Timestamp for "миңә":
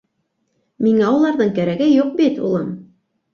0.85-1.11